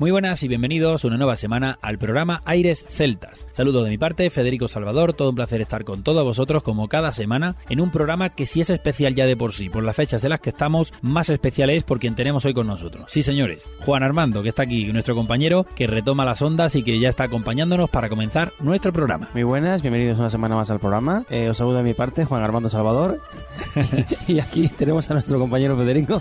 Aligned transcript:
Muy 0.00 0.10
buenas 0.10 0.42
y 0.42 0.48
bienvenidos 0.48 1.04
una 1.04 1.16
nueva 1.16 1.36
semana 1.36 1.78
al 1.80 1.98
programa 1.98 2.42
Aires 2.46 2.84
Celtas. 2.88 3.46
Saludo 3.52 3.84
de 3.84 3.90
mi 3.90 3.96
parte, 3.96 4.28
Federico 4.28 4.66
Salvador, 4.66 5.12
todo 5.12 5.30
un 5.30 5.36
placer 5.36 5.60
estar 5.60 5.84
con 5.84 6.02
todos 6.02 6.24
vosotros 6.24 6.64
como 6.64 6.88
cada 6.88 7.12
semana 7.12 7.54
en 7.68 7.80
un 7.80 7.92
programa 7.92 8.28
que 8.28 8.44
si 8.44 8.60
es 8.60 8.70
especial 8.70 9.14
ya 9.14 9.24
de 9.24 9.36
por 9.36 9.52
sí, 9.52 9.68
por 9.68 9.84
las 9.84 9.94
fechas 9.94 10.24
en 10.24 10.30
las 10.30 10.40
que 10.40 10.50
estamos, 10.50 10.92
más 11.00 11.28
especial 11.28 11.70
es 11.70 11.84
por 11.84 12.00
quien 12.00 12.16
tenemos 12.16 12.44
hoy 12.44 12.54
con 12.54 12.66
nosotros. 12.66 13.04
Sí 13.06 13.22
señores, 13.22 13.68
Juan 13.84 14.02
Armando, 14.02 14.42
que 14.42 14.48
está 14.48 14.62
aquí, 14.62 14.92
nuestro 14.92 15.14
compañero, 15.14 15.64
que 15.76 15.86
retoma 15.86 16.24
las 16.24 16.42
ondas 16.42 16.74
y 16.74 16.82
que 16.82 16.98
ya 16.98 17.08
está 17.08 17.24
acompañándonos 17.24 17.88
para 17.88 18.08
comenzar 18.08 18.52
nuestro 18.58 18.92
programa. 18.92 19.28
Muy 19.32 19.44
buenas, 19.44 19.80
bienvenidos 19.80 20.18
una 20.18 20.30
semana 20.30 20.56
más 20.56 20.70
al 20.72 20.80
programa. 20.80 21.24
Eh, 21.30 21.48
os 21.48 21.56
saludo 21.56 21.76
de 21.76 21.84
mi 21.84 21.94
parte, 21.94 22.24
Juan 22.24 22.42
Armando 22.42 22.68
Salvador. 22.68 23.20
y 24.26 24.40
aquí 24.40 24.66
tenemos 24.66 25.08
a 25.12 25.14
nuestro 25.14 25.38
compañero 25.38 25.76
Federico. 25.76 26.20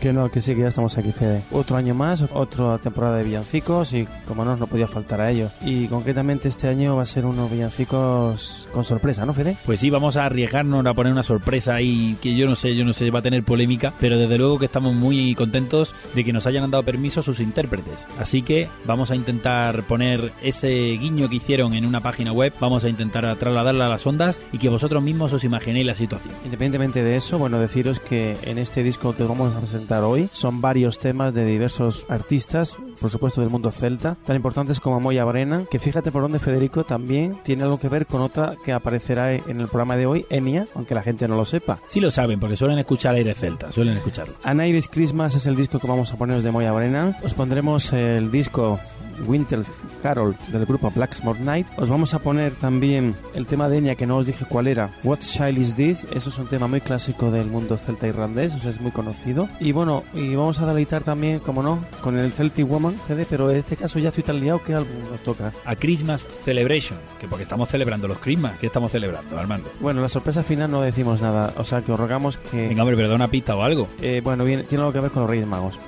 Que 0.00 0.12
no, 0.12 0.30
que 0.30 0.40
sí, 0.40 0.54
que 0.54 0.60
ya 0.60 0.68
estamos 0.68 0.98
aquí, 0.98 1.12
Fede. 1.12 1.42
Otro 1.50 1.76
año 1.76 1.94
más, 1.94 2.22
otra 2.32 2.83
temporada 2.84 3.16
de 3.16 3.24
villancicos 3.24 3.92
y 3.92 4.06
como 4.26 4.44
no, 4.44 4.56
no 4.56 4.66
podía 4.66 4.86
faltar 4.86 5.20
a 5.20 5.30
ellos. 5.30 5.52
Y 5.62 5.88
concretamente 5.88 6.48
este 6.48 6.68
año 6.68 6.96
va 6.96 7.02
a 7.02 7.06
ser 7.06 7.26
unos 7.26 7.50
villancicos 7.50 8.68
con 8.72 8.84
sorpresa, 8.84 9.26
¿no, 9.26 9.34
Fede? 9.34 9.56
Pues 9.66 9.80
sí, 9.80 9.90
vamos 9.90 10.16
a 10.16 10.26
arriesgarnos 10.26 10.86
a 10.86 10.94
poner 10.94 11.12
una 11.12 11.22
sorpresa 11.22 11.74
ahí 11.74 12.16
que 12.20 12.36
yo 12.36 12.46
no 12.46 12.56
sé, 12.56 12.76
yo 12.76 12.84
no 12.84 12.92
sé, 12.92 13.10
va 13.10 13.18
a 13.18 13.22
tener 13.22 13.42
polémica, 13.42 13.92
pero 13.98 14.18
desde 14.18 14.38
luego 14.38 14.58
que 14.58 14.66
estamos 14.66 14.94
muy 14.94 15.34
contentos 15.34 15.94
de 16.14 16.24
que 16.24 16.32
nos 16.32 16.46
hayan 16.46 16.70
dado 16.70 16.84
permiso 16.84 17.22
sus 17.22 17.40
intérpretes. 17.40 18.06
Así 18.18 18.42
que 18.42 18.68
vamos 18.84 19.10
a 19.10 19.16
intentar 19.16 19.84
poner 19.86 20.32
ese 20.42 20.68
guiño 20.68 21.28
que 21.28 21.36
hicieron 21.36 21.74
en 21.74 21.86
una 21.86 22.00
página 22.00 22.32
web, 22.32 22.52
vamos 22.60 22.84
a 22.84 22.88
intentar 22.88 23.34
trasladarla 23.36 23.86
a 23.86 23.88
las 23.88 24.06
ondas 24.06 24.40
y 24.52 24.58
que 24.58 24.68
vosotros 24.68 25.02
mismos 25.02 25.32
os 25.32 25.44
imaginéis 25.44 25.86
la 25.86 25.94
situación. 25.94 26.34
Independientemente 26.44 27.02
de 27.02 27.16
eso, 27.16 27.38
bueno, 27.38 27.58
deciros 27.58 28.00
que 28.00 28.36
en 28.42 28.58
este 28.58 28.82
disco 28.82 29.14
que 29.14 29.24
vamos 29.24 29.54
a 29.54 29.60
presentar 29.60 30.02
hoy 30.02 30.28
son 30.32 30.60
varios 30.60 30.98
temas 30.98 31.32
de 31.34 31.44
diversos 31.44 32.06
artistas, 32.08 32.73
por 33.00 33.10
supuesto 33.10 33.40
del 33.40 33.50
mundo 33.50 33.70
celta, 33.70 34.16
tan 34.24 34.36
importantes 34.36 34.80
como 34.80 35.00
Moya 35.00 35.24
Brena, 35.24 35.64
que 35.70 35.78
fíjate 35.78 36.12
por 36.12 36.22
dónde 36.22 36.38
Federico 36.38 36.84
también 36.84 37.36
tiene 37.42 37.62
algo 37.62 37.78
que 37.78 37.88
ver 37.88 38.06
con 38.06 38.20
otra 38.20 38.56
que 38.64 38.72
aparecerá 38.72 39.32
en 39.32 39.60
el 39.60 39.68
programa 39.68 39.96
de 39.96 40.06
hoy, 40.06 40.26
Enia, 40.30 40.66
aunque 40.74 40.94
la 40.94 41.02
gente 41.02 41.28
no 41.28 41.36
lo 41.36 41.44
sepa. 41.44 41.80
Sí 41.86 42.00
lo 42.00 42.10
saben, 42.10 42.40
porque 42.40 42.56
suelen 42.56 42.78
escuchar 42.78 43.14
aire 43.14 43.34
celta, 43.34 43.72
suelen 43.72 43.96
escucharlo. 43.96 44.34
Anairis 44.42 44.88
Christmas 44.88 45.34
es 45.34 45.46
el 45.46 45.56
disco 45.56 45.78
que 45.78 45.86
vamos 45.86 46.12
a 46.12 46.16
poneros 46.16 46.42
de 46.42 46.50
Moya 46.50 46.72
Brena. 46.72 47.18
Os 47.22 47.34
pondremos 47.34 47.92
el 47.92 48.30
disco 48.30 48.78
Winter 49.26 49.62
Carol 50.02 50.36
del 50.48 50.66
grupo 50.66 50.90
Blacksmore 50.90 51.40
Night. 51.40 51.66
Os 51.76 51.88
vamos 51.88 52.14
a 52.14 52.18
poner 52.18 52.52
también 52.52 53.14
el 53.34 53.46
tema 53.46 53.68
de 53.68 53.78
Enya 53.78 53.94
que 53.94 54.06
no 54.06 54.16
os 54.16 54.26
dije 54.26 54.44
cuál 54.48 54.66
era. 54.66 54.90
What 55.02 55.18
Child 55.20 55.58
Is 55.58 55.74
This? 55.74 56.06
Eso 56.12 56.30
es 56.30 56.38
un 56.38 56.46
tema 56.46 56.66
muy 56.66 56.80
clásico 56.80 57.30
del 57.30 57.46
mundo 57.46 57.76
celta 57.76 58.06
irlandés, 58.06 58.54
o 58.54 58.58
sea, 58.58 58.70
es 58.70 58.80
muy 58.80 58.90
conocido. 58.90 59.48
Y 59.60 59.72
bueno, 59.72 60.04
y 60.14 60.34
vamos 60.34 60.60
a 60.60 60.66
deleitar 60.66 61.02
también, 61.02 61.38
como 61.40 61.62
no, 61.62 61.84
con 62.00 62.18
el 62.18 62.32
Celtic 62.32 62.66
Woman, 62.68 62.94
CD, 63.06 63.26
pero 63.28 63.50
en 63.50 63.58
este 63.58 63.76
caso 63.76 63.98
ya 63.98 64.08
estoy 64.08 64.24
tan 64.24 64.40
liado 64.40 64.62
que 64.62 64.74
álbum 64.74 65.10
nos 65.10 65.22
toca. 65.22 65.52
A 65.64 65.76
Christmas 65.76 66.26
Celebration, 66.44 66.98
que 67.20 67.28
porque 67.28 67.44
estamos 67.44 67.68
celebrando 67.68 68.08
los 68.08 68.18
Christmas, 68.18 68.58
¿qué 68.58 68.66
estamos 68.66 68.90
celebrando, 68.90 69.38
Armando? 69.38 69.70
Bueno, 69.80 70.00
la 70.00 70.08
sorpresa 70.08 70.42
final 70.42 70.70
no 70.70 70.82
decimos 70.82 71.20
nada, 71.20 71.52
o 71.56 71.64
sea, 71.64 71.82
que 71.82 71.92
os 71.92 71.98
rogamos 71.98 72.38
que... 72.38 72.68
Venga, 72.68 72.82
hombre, 72.82 72.96
pero 72.96 73.08
da 73.08 73.14
una 73.14 73.28
pista 73.28 73.56
o 73.56 73.62
algo. 73.62 73.88
Eh, 74.00 74.20
bueno, 74.22 74.44
bien, 74.44 74.64
tiene 74.66 74.82
algo 74.82 74.92
que 74.92 75.00
ver 75.00 75.10
con 75.10 75.22
los 75.22 75.30
Reyes 75.30 75.46
Magos. 75.46 75.78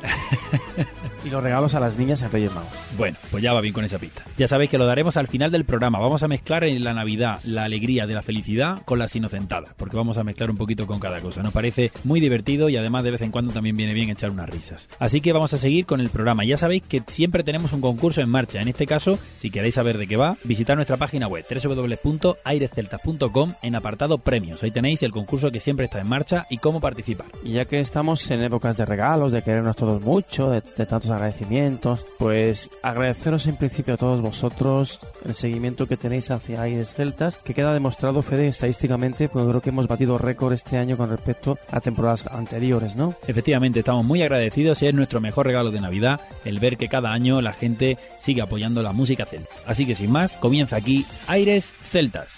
y 1.25 1.31
los 1.31 1.43
regalos 1.43 1.75
a 1.75 1.81
las 1.81 1.97
niñas 1.97 2.23
en 2.23 2.31
Reyes 2.31 2.53
Magos. 2.55 2.71
Bueno, 2.97 3.16
pues 3.31 3.43
ya 3.43 3.53
va 3.53 3.61
bien 3.61 3.75
con 3.75 3.85
esa 3.85 3.99
pista. 3.99 4.25
Ya 4.37 4.49
sabéis 4.49 4.71
que 4.71 4.79
lo 4.79 4.87
daremos 4.87 5.17
al 5.17 5.29
final 5.29 5.51
del 5.51 5.65
programa. 5.65 5.99
Vamos 5.99 6.23
a 6.23 6.29
mezclar 6.29 6.65
en 6.65 6.83
la 6.85 6.95
Navidad 6.95 7.41
la 7.45 7.65
alegría 7.65 8.07
de 8.07 8.15
la 8.15 8.23
felicidad 8.23 8.83
con 8.85 8.99
las 8.99 9.15
inocentadas, 9.17 9.75
porque 9.77 9.97
vamos 9.97 10.17
a 10.17 10.25
mezclar 10.25 10.51
un 10.51 10.57
poquito 10.57 10.87
con 10.87 11.01
cada 11.01 11.21
cosa. 11.21 11.43
Nos 11.43 11.53
parece 11.53 11.93
muy 12.05 12.21
divertido 12.21 12.69
y 12.69 12.77
además 12.77 13.05
de 13.05 13.13
vez 13.13 13.23
en 13.23 13.31
cuando 13.31 13.53
también 13.53 13.77
viene 13.77 13.95
bien 13.95 14.11
echar 14.11 14.31
unas 14.31 14.49
risas. 14.49 14.89
Así 14.99 15.21
que 15.21 15.33
vamos 15.33 15.53
a 15.55 15.59
seguir 15.59 15.87
con 15.87 16.01
el 16.01 16.11
programa. 16.11 16.45
Ya 16.45 16.57
sabéis 16.57 16.83
que 16.83 17.03
siempre 17.07 17.45
tenemos 17.45 17.73
un 17.73 17.81
concurso 17.81 18.21
en 18.21 18.29
marcha. 18.29 18.61
En 18.61 18.69
este 18.69 18.87
caso, 18.87 19.19
si 19.37 19.51
queréis 19.51 19.75
saber 19.75 19.99
de 19.99 20.07
qué 20.07 20.17
va, 20.17 20.37
visitad 20.45 20.75
nuestra 20.75 20.97
página 20.97 21.29
web 21.29 21.45
www.airesceltas.com 21.49 23.53
en 23.63 23.75
apartado 23.75 24.19
premios. 24.19 24.63
Ahí 24.63 24.71
tenéis 24.71 25.03
el 25.03 25.13
concurso 25.13 25.51
que 25.51 25.61
siempre 25.61 25.87
está 25.87 26.01
en 26.01 26.09
marcha 26.09 26.47
y 26.51 26.59
cómo 26.59 26.81
participar. 26.81 27.27
Y 27.45 27.53
ya 27.53 27.65
que 27.65 27.81
estamos 27.81 28.31
en 28.31 28.43
épocas 28.43 28.77
de 28.77 28.87
regalos, 28.87 29.33
de 29.33 29.43
querernos 29.43 29.77
todos 29.77 30.03
mucho, 30.03 30.51
de, 30.51 30.63
de 30.77 30.87
tantos 30.87 31.11
agradecimientos, 31.11 32.05
pues 32.19 32.71
agradeceros 33.07 33.47
en 33.47 33.55
principio 33.55 33.95
a 33.95 33.97
todos 33.97 34.21
vosotros 34.21 34.99
el 35.25 35.35
seguimiento 35.35 35.87
que 35.87 35.97
tenéis 35.97 36.33
hacia 36.33 36.63
Aires 36.63 36.93
Celtas, 36.93 37.37
que 37.37 37.55
queda 37.55 37.73
demostrado, 37.73 38.21
Fede, 38.21 38.49
estadísticamente, 38.49 39.29
porque 39.29 39.49
creo 39.49 39.61
que 39.61 39.71
hemos 39.71 39.87
batido 39.87 40.19
récord 40.19 40.53
este 40.53 40.77
año 40.77 40.97
con 40.97 41.09
respecto 41.09 41.57
a 41.71 41.81
temporadas 41.81 42.27
anteriores, 42.27 42.97
¿no? 42.97 43.15
Efectivamente, 43.29 43.79
estamos 43.79 44.05
muy 44.05 44.23
agradecidos 44.23 44.83
y 44.83 44.89
es 44.89 44.95
nuestro 44.95 45.21
mejor 45.21 45.47
regalo 45.47 45.71
de 45.71 45.81
Navidad 45.81 46.21
el 46.45 46.59
ver 46.59 46.77
que 46.77 46.89
cada 46.89 47.13
año 47.13 47.41
la 47.41 47.53
gente 47.53 47.97
sigue 48.19 48.43
apoyando 48.43 48.83
la 48.83 48.93
música 48.93 49.25
celta. 49.25 49.55
Así 49.67 49.87
que 49.87 49.95
sin 49.95 50.11
más, 50.11 50.33
comienza 50.33 50.75
aquí 50.75 51.07
Aires 51.29 51.73
Celtas. 51.81 52.35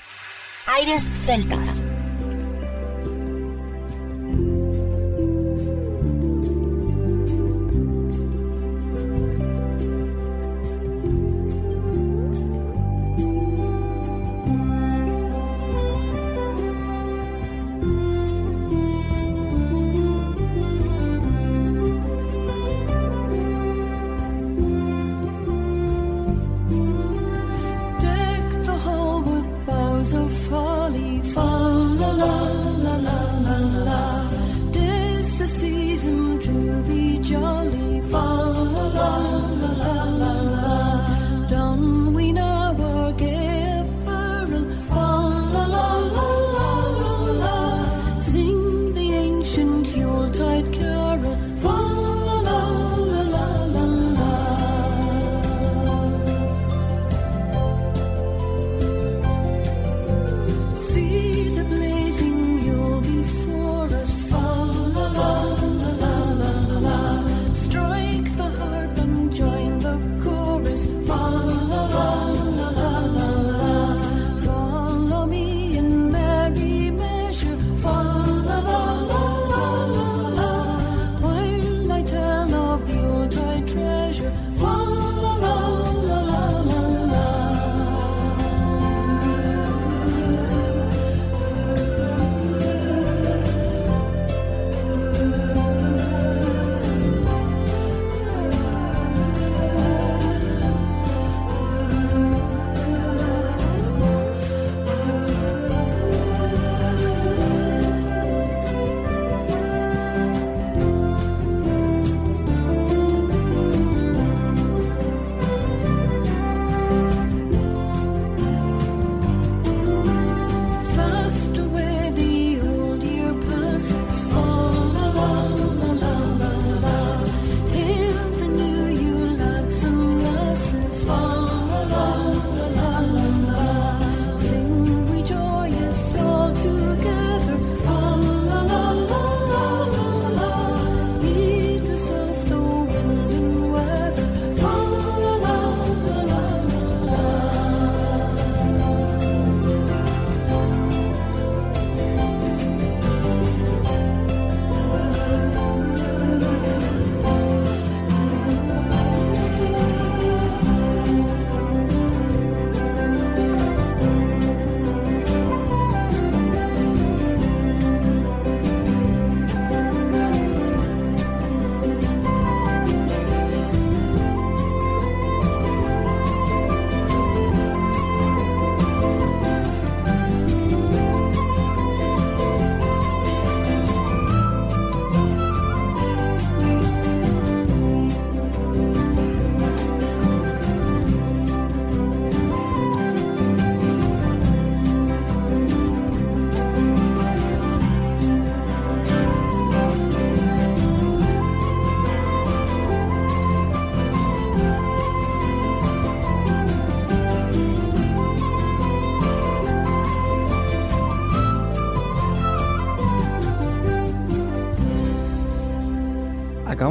Aires 0.67 1.09
Celtas. 1.25 1.81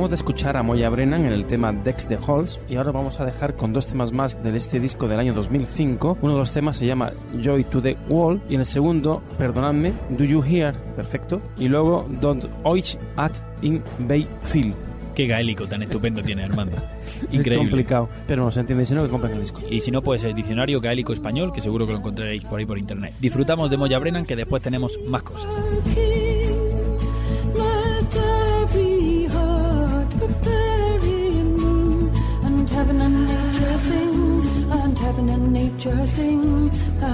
Acabamos 0.07 0.19
de 0.21 0.24
escuchar 0.24 0.56
a 0.56 0.63
Moya 0.63 0.89
Brennan 0.89 1.25
en 1.25 1.33
el 1.33 1.44
tema 1.44 1.74
Dex 1.74 2.07
the 2.07 2.18
Halls 2.25 2.62
y 2.69 2.77
ahora 2.77 2.94
vamos 2.94 3.19
a 3.19 3.25
dejar 3.25 3.56
con 3.56 3.74
dos 3.74 3.88
temas 3.88 4.13
más 4.13 4.42
de 4.42 4.56
este 4.56 4.80
disco 4.80 5.09
del 5.09 5.19
año 5.19 5.33
2005. 5.33 6.19
Uno 6.21 6.31
de 6.31 6.39
los 6.39 6.54
temas 6.54 6.77
se 6.77 6.86
llama 6.86 7.12
Joy 7.44 7.65
to 7.65 7.81
the 7.81 7.98
Wall 8.07 8.42
y 8.48 8.54
en 8.54 8.62
el 8.62 8.65
segundo, 8.65 9.21
perdonadme, 9.38 9.92
Do 10.12 10.24
You 10.24 10.42
Hear, 10.42 10.77
perfecto, 10.95 11.42
y 11.57 11.68
luego 11.68 12.07
Don't 12.21 12.45
Oich 12.63 12.98
at 13.18 13.33
in 13.62 13.83
Bay 14.07 14.25
Phil. 14.50 14.74
Qué 15.13 15.27
gaélico 15.27 15.68
tan 15.68 15.83
estupendo 15.83 16.24
tiene 16.24 16.45
Armando. 16.45 16.77
Increíble. 17.24 17.56
Es 17.56 17.59
complicado, 17.69 18.09
pero 18.27 18.45
no 18.45 18.51
se 18.51 18.62
entiende 18.62 18.86
si 18.86 18.94
no 18.94 19.04
que 19.04 19.09
compren 19.09 19.33
el 19.33 19.42
disco. 19.42 19.59
Y 19.69 19.81
si 19.81 19.92
no, 19.92 20.01
pues 20.01 20.24
el 20.24 20.33
diccionario 20.33 20.80
gaélico 20.80 21.12
español, 21.12 21.51
que 21.51 21.59
seguro 21.59 21.86
que 21.86 21.92
lo 21.92 21.98
encontraréis 21.98 22.45
por 22.45 22.59
ahí 22.59 22.65
por 22.65 22.77
internet. 22.77 23.13
Disfrutamos 23.19 23.69
de 23.69 23.75
Moya 23.75 24.00
Brennan, 24.00 24.25
que 24.25 24.38
después 24.38 24.63
tenemos 24.63 24.98
más 25.06 25.24
cosas. 25.24 25.54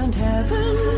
And 0.04 0.14
heaven. 0.16 0.93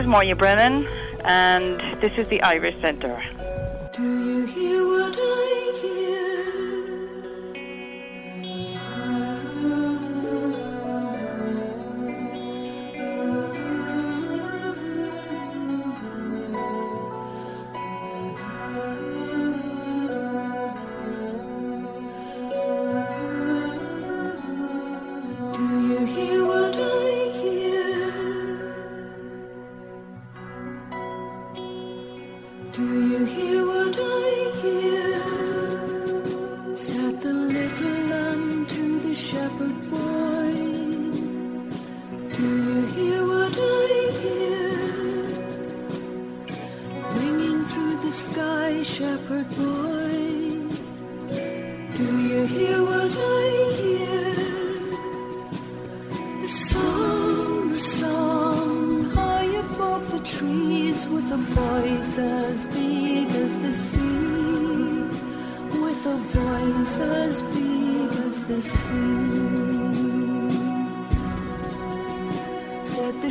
Is 0.00 0.06
Moya 0.06 0.34
Brennan, 0.34 0.86
and 1.24 1.78
this 2.00 2.12
is 2.16 2.26
the 2.28 2.42
Irish 2.42 2.80
Centre. 2.80 3.22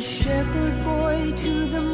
shepherd 0.00 0.84
boy 0.84 1.32
to 1.36 1.66
the 1.66 1.89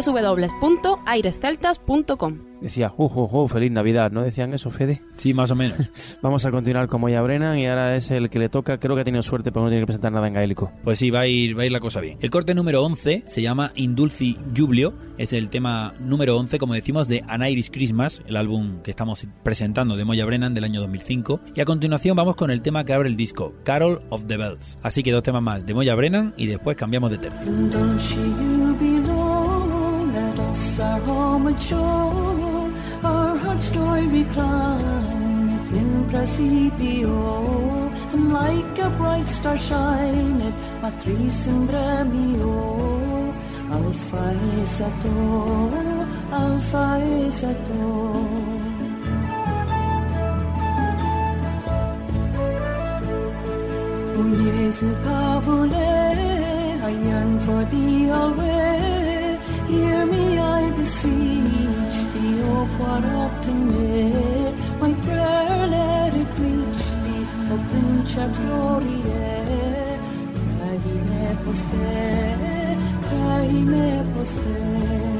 www.airesceltas.com. 0.00 2.46
Decía, 2.60 2.92
uh, 2.96 3.04
uh, 3.04 3.42
uh, 3.42 3.48
feliz 3.48 3.70
Navidad. 3.70 4.10
¿No 4.10 4.22
decían 4.22 4.54
eso, 4.54 4.70
Fede? 4.70 5.02
Sí, 5.16 5.34
más 5.34 5.50
o 5.50 5.54
menos. 5.54 5.76
Vamos 6.22 6.46
a 6.46 6.50
continuar 6.50 6.88
con 6.88 7.00
Moya 7.00 7.20
Brennan 7.20 7.58
y 7.58 7.66
ahora 7.66 7.96
es 7.96 8.10
el 8.10 8.30
que 8.30 8.38
le 8.38 8.48
toca. 8.48 8.78
Creo 8.78 8.94
que 8.94 9.02
ha 9.02 9.04
tenido 9.04 9.22
suerte 9.22 9.52
porque 9.52 9.64
no 9.64 9.70
tiene 9.70 9.82
que 9.82 9.86
presentar 9.86 10.12
nada 10.12 10.26
en 10.26 10.34
gaélico. 10.34 10.72
Pues 10.82 10.98
sí, 10.98 11.10
va 11.10 11.20
a 11.20 11.26
ir, 11.26 11.56
va 11.56 11.62
a 11.62 11.66
ir 11.66 11.72
la 11.72 11.80
cosa 11.80 12.00
bien. 12.00 12.18
El 12.20 12.30
corte 12.30 12.54
número 12.54 12.82
11 12.82 13.24
se 13.26 13.42
llama 13.42 13.72
Indulci 13.74 14.36
Jublio. 14.56 14.94
Es 15.18 15.32
el 15.32 15.50
tema 15.50 15.94
número 16.00 16.36
11, 16.38 16.58
como 16.58 16.74
decimos, 16.74 17.08
de 17.08 17.22
An 17.28 17.46
Irish 17.46 17.70
Christmas, 17.70 18.22
el 18.26 18.36
álbum 18.36 18.82
que 18.82 18.90
estamos 18.90 19.26
presentando 19.42 19.96
de 19.96 20.04
Moya 20.04 20.24
Brennan 20.24 20.54
del 20.54 20.64
año 20.64 20.80
2005. 20.80 21.40
Y 21.54 21.60
a 21.60 21.64
continuación 21.64 22.16
vamos 22.16 22.36
con 22.36 22.50
el 22.50 22.62
tema 22.62 22.84
que 22.84 22.94
abre 22.94 23.08
el 23.08 23.16
disco, 23.16 23.54
Carol 23.64 24.00
of 24.08 24.26
the 24.26 24.36
Bells. 24.36 24.78
Así 24.82 25.02
que 25.02 25.12
dos 25.12 25.22
temas 25.22 25.42
más 25.42 25.66
de 25.66 25.74
Moya 25.74 25.94
Brennan 25.94 26.34
y 26.36 26.46
después 26.46 26.76
cambiamos 26.76 27.10
de 27.10 27.18
tercio. 27.18 28.55
us 30.56 30.80
our 30.80 31.00
home 31.00 31.46
and 31.46 31.60
shore, 31.60 32.70
our 33.02 33.36
heart's 33.42 33.70
joy 33.70 34.00
reclined 34.06 35.68
in 35.80 35.90
Presidio, 36.10 37.16
and 38.12 38.32
like 38.32 38.78
a 38.86 38.90
bright 38.98 39.28
star 39.38 39.58
shineth 39.58 40.58
Matris 40.82 41.46
and 41.52 41.70
mio. 42.12 42.54
Alpha 43.76 44.24
is 44.60 44.80
a 44.88 44.90
Alpha 46.42 46.86
is 47.24 47.42
a 47.42 47.54
O 54.18 54.22
Jesu, 54.40 54.88
Pavule, 55.04 55.90
I 56.88 56.90
yearn 57.06 57.32
for 57.44 57.62
thee 57.70 58.10
always. 58.10 58.95
Hear 59.68 60.06
me, 60.06 60.38
I 60.38 60.70
beseech 60.78 61.98
thee, 62.12 62.40
O 62.54 62.68
quod 62.76 63.04
optim 63.22 63.58
me. 63.72 64.54
My 64.80 64.92
prayer 65.04 65.66
let 65.74 66.14
it 66.22 66.30
reach 66.38 66.84
thee, 67.02 67.26
O 67.52 67.56
Princeps 67.68 68.38
Gloriae. 68.38 69.98
Trahi 70.36 70.94
me 71.08 71.24
poste, 71.44 71.92
trahi 73.06 73.60
me 73.72 73.86
poste. 74.12 75.15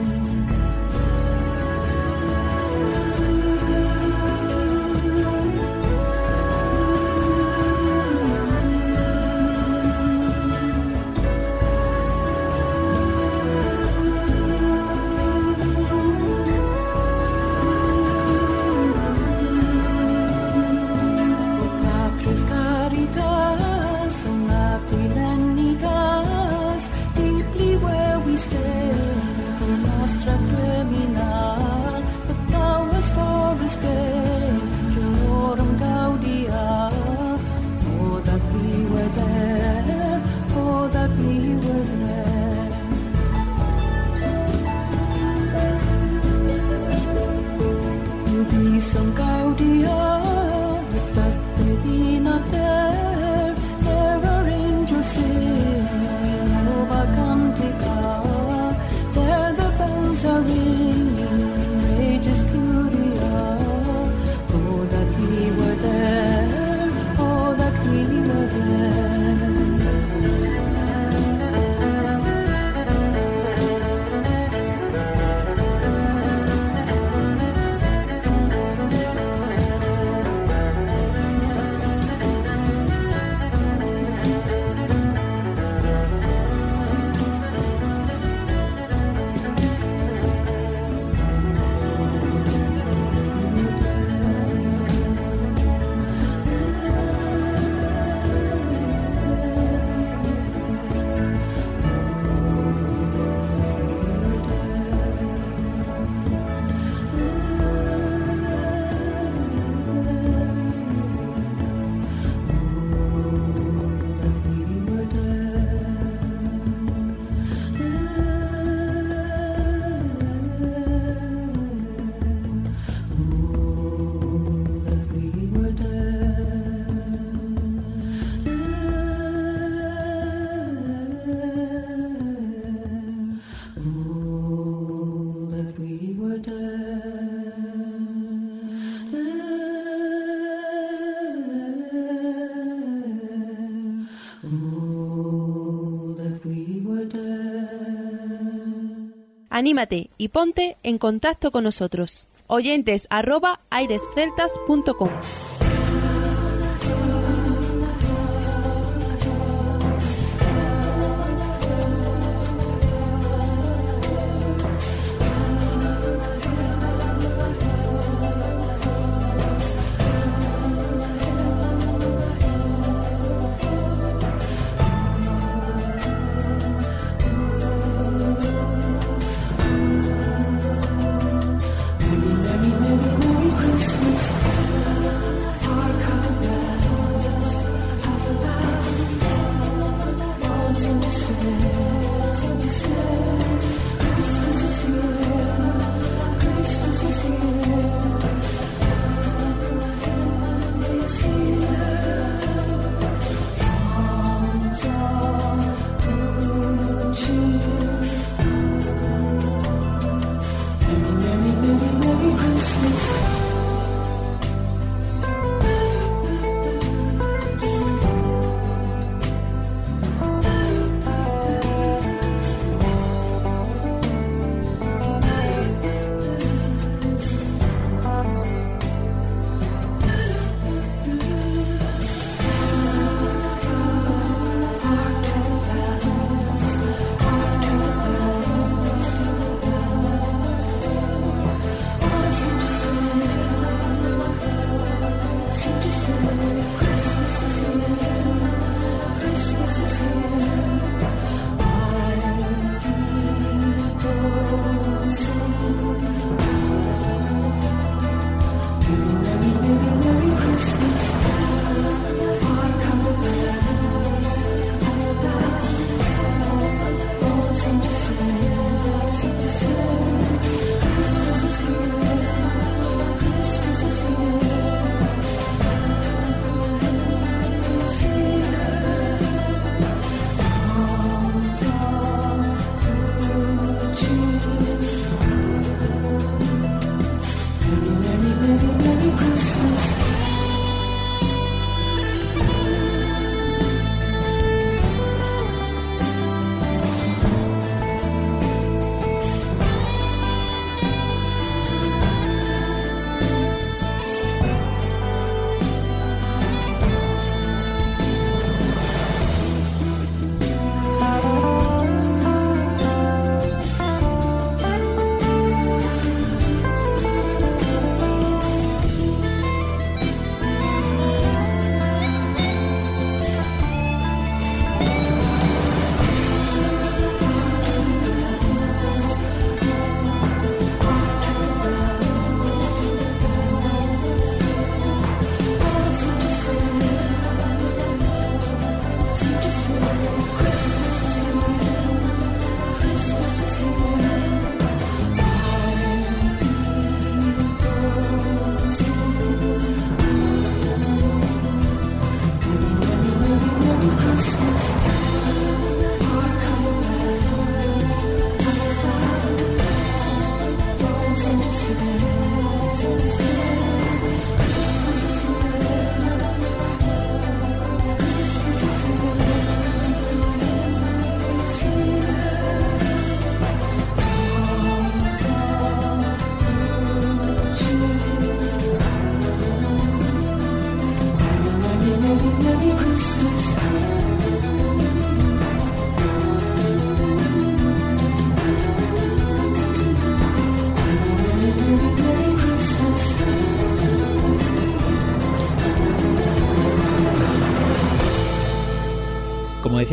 Anímate 149.56 150.10
y 150.18 150.28
ponte 150.28 150.76
en 150.82 150.98
contacto 150.98 151.50
con 151.50 151.64
nosotros. 151.64 152.28
Oyentes 152.46 153.06
arroba 153.08 153.60
airesceltas.com 153.70 155.08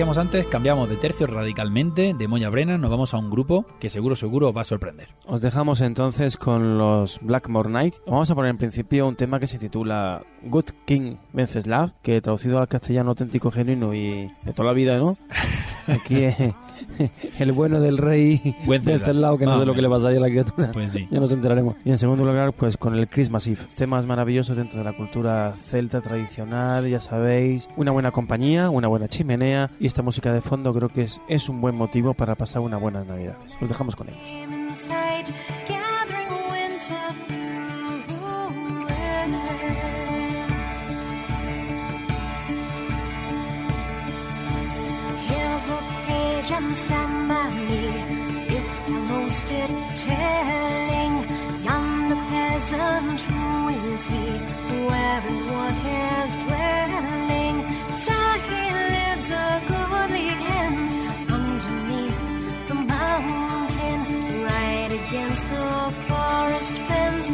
decíamos 0.04 0.18
antes, 0.18 0.46
cambiamos 0.48 0.90
de 0.90 0.98
tercio 0.98 1.28
radicalmente, 1.28 2.14
de 2.14 2.28
Moya 2.28 2.50
Brennan 2.50 2.82
nos 2.82 2.92
vamos 2.92 3.14
a 3.14 3.18
un 3.18 3.30
grupo 3.30 3.66
que 3.80 3.90
seguro, 3.90 4.18
seguro 4.18 4.50
os 4.50 4.58
va 4.58 4.60
a 4.60 4.66
sorprender. 4.66 5.08
Os 5.28 5.40
dejamos 5.40 5.80
entonces 5.80 6.36
con 6.36 6.78
los 6.78 7.22
Blackmore 7.22 7.72
Night. 7.72 7.96
Vamos 8.06 8.30
a 8.30 8.36
poner 8.36 8.50
en 8.50 8.58
principio 8.58 9.08
un 9.08 9.16
tema 9.16 9.40
que 9.40 9.48
se 9.48 9.58
titula 9.58 10.26
Good 10.42 10.72
King 10.84 11.16
Venceslav, 11.32 11.94
que 12.02 12.20
traducido 12.20 12.60
al 12.60 12.68
castellano 12.68 13.12
auténtico, 13.12 13.50
genuino 13.50 13.94
y 13.94 14.30
de 14.44 14.52
toda 14.52 14.68
la 14.68 14.74
vida, 14.74 14.98
¿no? 14.98 15.18
Aquí 15.88 16.26
el 17.40 17.52
bueno 17.52 17.80
del 17.80 17.98
rey 17.98 18.56
Wenceslao. 18.68 18.98
Venceslao, 19.00 19.38
que 19.38 19.46
no 19.46 19.52
Más 19.52 19.60
sé 19.60 19.66
lo 19.66 19.74
que 19.74 19.82
le 19.82 19.88
menos. 19.88 20.04
pasa 20.04 20.12
ahí 20.12 20.18
a 20.18 20.20
la 20.22 20.28
criatura. 20.28 20.72
Pues 20.74 20.92
sí. 20.92 21.08
Ya 21.12 21.20
nos 21.20 21.32
enteraremos. 21.32 21.76
Y 21.86 21.92
en 21.92 21.98
segundo 21.98 22.26
lugar, 22.26 22.54
pues 22.54 22.78
con 22.78 22.96
el 22.98 23.08
Christmas 23.08 23.48
Eve. 23.48 23.60
Temas 23.76 24.06
maravillosos 24.06 24.56
dentro 24.58 24.78
de 24.80 24.86
la 24.86 24.94
cultura 24.94 25.54
celta 25.56 26.02
tradicional, 26.02 26.88
ya 26.88 27.00
sabéis. 27.00 27.70
Una 27.78 27.92
buena 27.92 28.12
compañía, 28.12 28.70
una 28.70 28.88
buena 28.88 29.08
chimenea. 29.08 29.72
Y 29.80 29.88
esta 29.88 30.02
música 30.02 30.34
de 30.34 30.42
fondo 30.42 30.74
creo 30.74 30.90
que 30.90 31.02
es, 31.04 31.22
es 31.28 31.50
un 31.50 31.62
buen 31.62 31.76
motivo 31.76 32.14
para 32.14 32.36
pasar 32.36 32.62
unas 32.62 32.82
buenas 32.82 33.06
navidades. 33.06 33.58
Os 33.62 33.70
dejamos 33.70 33.96
con 33.96 34.10
ellos. 34.10 34.30
And 46.56 46.76
stand 46.76 47.28
by 47.28 47.50
me 47.70 47.86
if 48.58 48.68
thou 48.86 49.00
knowst 49.10 49.50
it 49.52 49.72
telling. 50.06 51.14
Yonder 51.66 52.20
peasant, 52.30 53.22
who 53.22 53.70
is 53.92 54.06
he? 54.14 54.28
Where 54.88 55.22
and 55.32 55.42
what 55.52 55.76
his 55.88 56.32
dwelling? 56.44 57.58
So 58.06 58.18
he 58.48 58.62
lives 58.94 59.28
a 59.32 59.48
goodly 59.72 60.30
glens 60.42 60.96
underneath 61.40 62.20
the 62.70 62.76
mountain, 62.76 64.00
right 64.52 64.92
against 65.00 65.46
the 65.50 65.72
forest 66.08 66.76
fence 66.88 67.28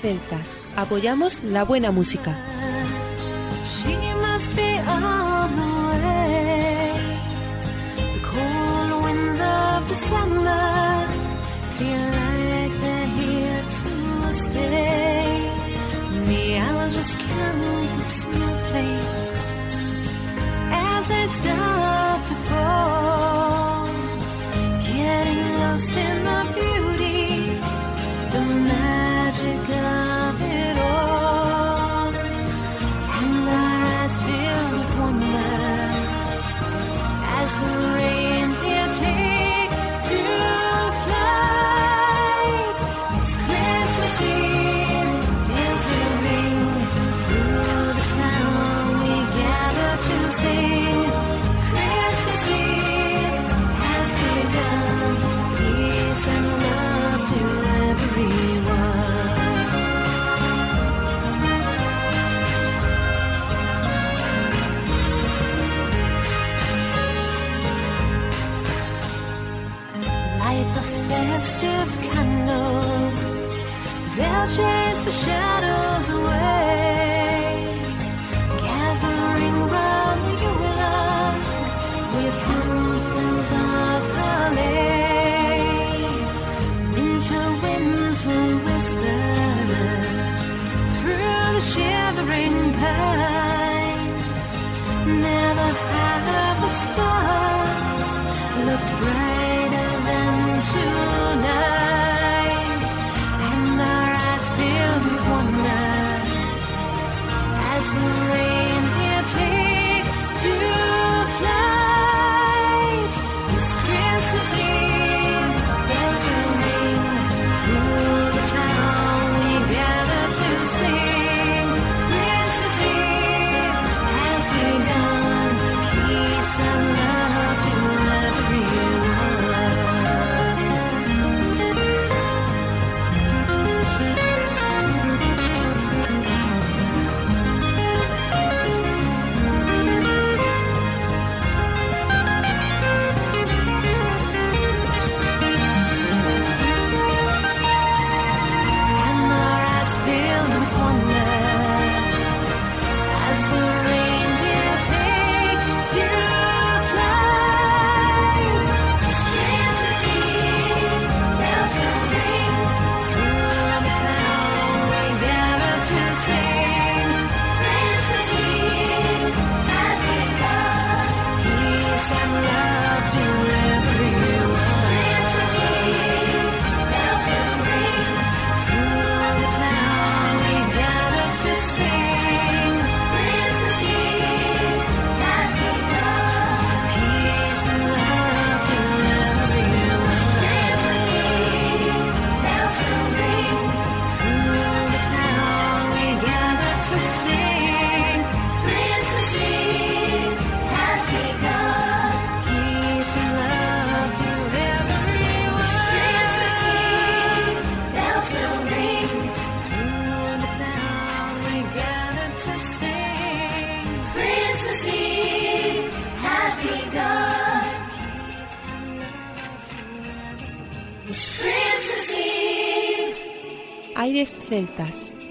celtas. 0.00 0.62
Apoyamos 0.76 1.42
la 1.44 1.64
buena 1.64 1.90
música. 1.90 2.36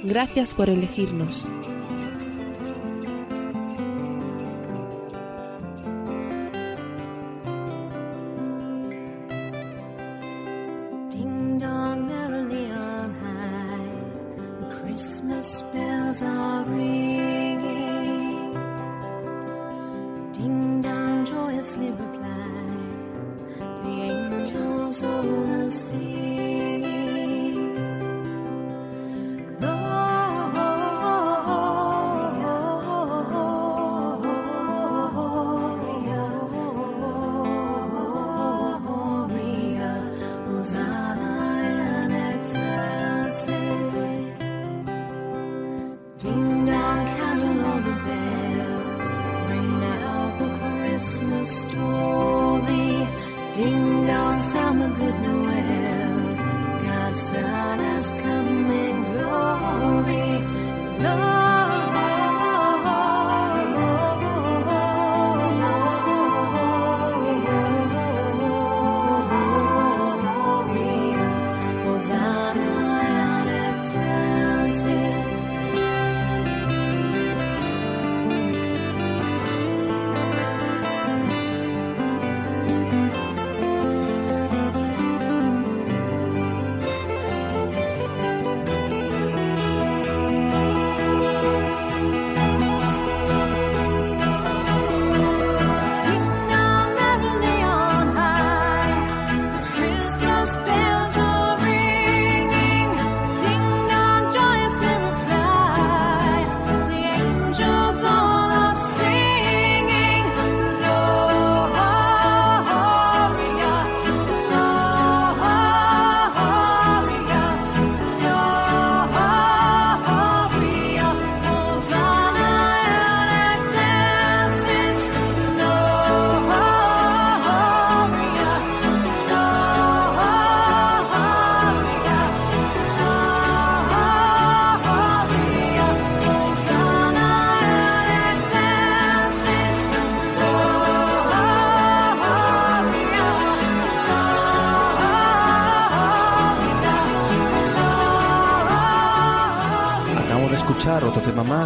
Gracias 0.04 0.54
por 0.54 0.70
elegirnos. 0.70 1.50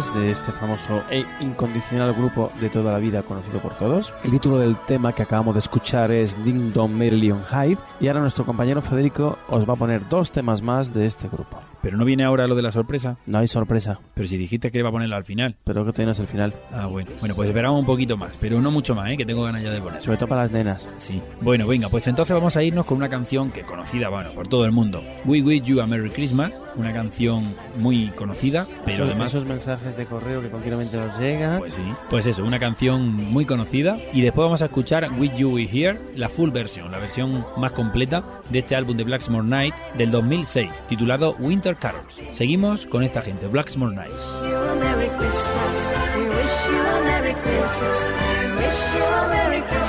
Más 0.02 0.14
de 0.14 0.30
este 0.32 0.50
famoso 0.52 1.02
e 1.10 1.24
incondicional 1.40 2.12
grupo 2.14 2.50
de 2.60 2.68
toda 2.70 2.92
la 2.92 2.98
vida 2.98 3.22
conocido 3.22 3.60
por 3.60 3.76
todos. 3.76 4.12
El 4.24 4.32
título 4.32 4.58
del 4.58 4.74
tema 4.86 5.14
que 5.14 5.22
acabamos 5.22 5.54
de 5.54 5.60
escuchar 5.60 6.10
es 6.10 6.42
Ding 6.42 6.72
Dong 6.72 6.92
Hyde 7.00 7.78
y 8.00 8.08
ahora 8.08 8.20
nuestro 8.20 8.44
compañero 8.44 8.80
Federico 8.82 9.38
os 9.48 9.68
va 9.68 9.74
a 9.74 9.76
poner 9.76 10.08
dos 10.08 10.32
temas 10.32 10.60
más 10.62 10.92
de 10.92 11.06
este 11.06 11.28
grupo. 11.28 11.60
Pero 11.82 11.96
no 11.96 12.04
viene 12.04 12.24
ahora 12.24 12.46
lo 12.46 12.54
de 12.54 12.62
la 12.62 12.70
sorpresa. 12.72 13.16
No 13.26 13.38
hay 13.38 13.48
sorpresa, 13.48 13.98
Pero 14.14 14.28
si 14.28 14.36
dijiste 14.36 14.70
que 14.70 14.78
iba 14.78 14.88
a 14.88 14.92
ponerla 14.92 15.16
al 15.16 15.24
final. 15.24 15.56
pero 15.64 15.84
que 15.84 15.92
tienes 15.92 16.18
el 16.20 16.26
final, 16.26 16.52
Ah, 16.72 16.86
bueno. 16.86 17.10
Bueno, 17.20 17.34
pues 17.34 17.48
esperamos 17.48 17.78
un 17.80 17.86
poquito 17.86 18.16
más, 18.16 18.32
pero 18.40 18.60
no 18.60 18.70
mucho 18.70 18.94
más, 18.94 19.08
¿eh? 19.10 19.16
Que 19.16 19.26
tengo 19.26 19.42
ganas 19.44 19.62
ya 19.62 19.70
de 19.70 19.80
poner. 19.80 20.00
sobre 20.00 20.16
todo 20.16 20.28
para 20.28 20.42
las 20.42 20.50
nenas. 20.52 20.88
Sí. 20.98 21.20
Bueno, 21.40 21.66
venga, 21.66 21.88
pues 21.88 22.06
entonces 22.08 22.34
vamos 22.34 22.56
a 22.56 22.62
irnos 22.62 22.86
con 22.86 22.98
una 22.98 23.08
canción 23.08 23.50
que 23.50 23.62
conocida, 23.62 24.08
bueno, 24.08 24.30
por 24.30 24.48
todo 24.48 24.64
el 24.64 24.72
mundo. 24.72 25.02
We 25.24 25.42
Wish 25.42 25.62
You 25.64 25.80
a 25.80 25.86
Merry 25.86 26.10
Christmas, 26.10 26.52
una 26.76 26.92
canción 26.92 27.44
muy 27.78 28.08
conocida, 28.08 28.66
pero 28.84 29.04
además... 29.04 29.30
esos 29.30 29.46
mensajes 29.46 29.96
de 29.96 30.06
correo 30.06 30.42
que 30.42 30.50
continuamente 30.50 30.96
nos 30.96 31.18
llegan. 31.18 31.58
Pues 31.58 31.74
sí, 31.74 31.82
pues 32.10 32.26
eso, 32.26 32.44
una 32.44 32.58
canción 32.58 33.14
muy 33.14 33.44
conocida. 33.44 33.96
Y 34.12 34.22
después 34.22 34.44
vamos 34.44 34.62
a 34.62 34.66
escuchar 34.66 35.08
With 35.18 35.32
You 35.36 35.52
We 35.54 35.68
Here, 35.70 35.98
la 36.16 36.28
full 36.28 36.50
version, 36.50 36.90
la 36.90 36.98
versión 36.98 37.44
más 37.56 37.72
completa 37.72 38.24
de 38.50 38.60
este 38.60 38.76
álbum 38.76 38.96
de 38.96 39.04
Blacksmore 39.04 39.46
Night 39.46 39.74
del 39.96 40.10
2006, 40.10 40.86
titulado 40.88 41.36
Winter 41.38 41.76
Carols. 41.76 42.20
Seguimos 42.32 42.86
con 42.86 43.02
esta 43.02 43.22
gente, 43.22 43.46
Blacksmore 43.46 43.94
Night. 43.94 44.10
you 44.42 44.54
a 44.54 44.74
Merry 44.76 45.08
Christmas. 45.08 45.74
We 46.16 46.28
wish 46.28 46.66
you 46.68 46.80
a 46.80 47.00
Merry 47.04 47.34
Christmas. 47.34 47.98
We 48.40 48.52
wish 48.52 48.94
you 48.94 49.04
a 49.04 49.28
Merry 49.28 49.60
Christmas 49.62 49.81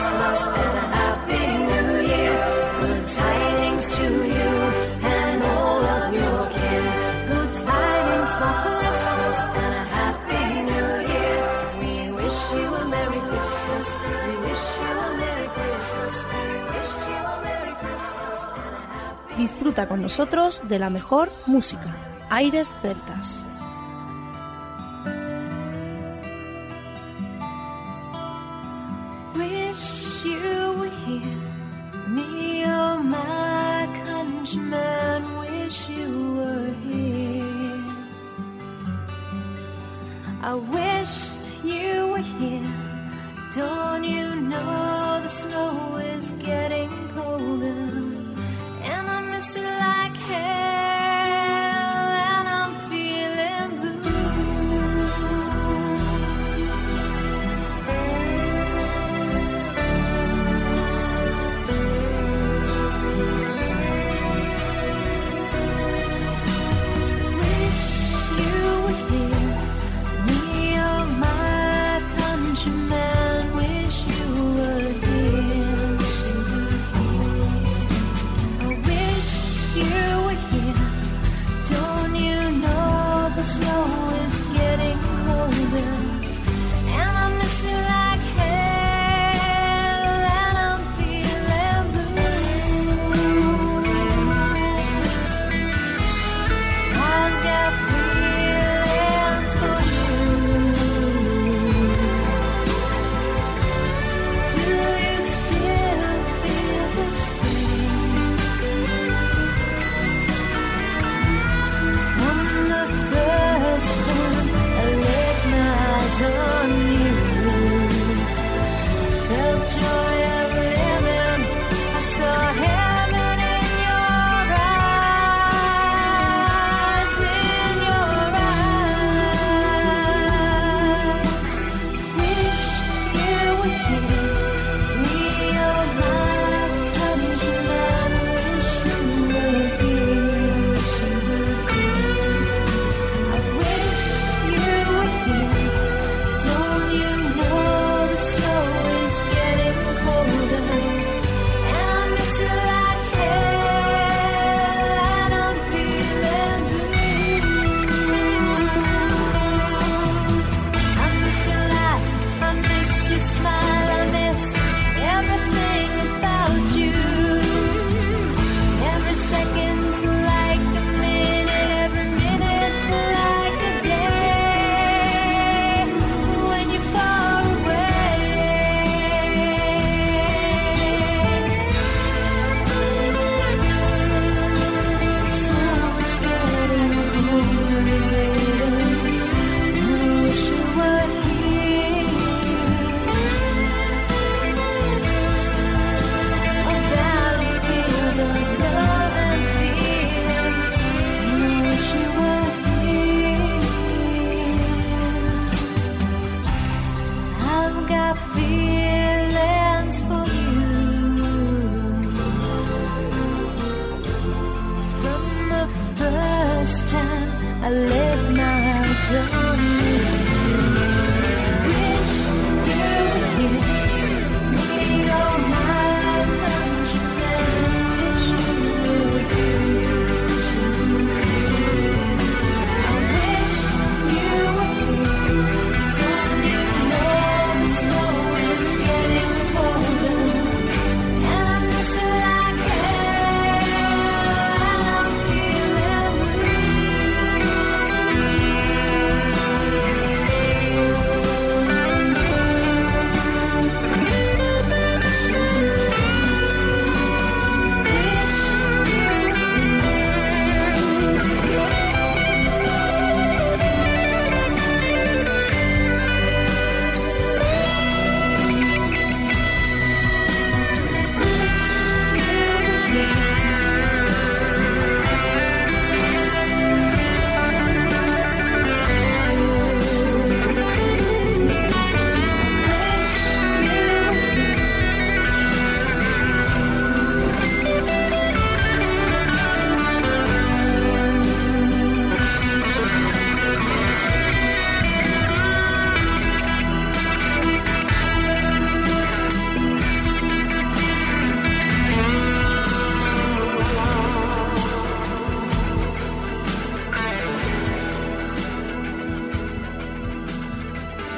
Con 19.74 20.04
nosotros 20.04 20.62
de 20.70 20.78
la 20.78 20.92
mejor 20.92 21.32
música. 21.48 21.96
Aires 22.30 22.72
Celtas. 22.82 23.50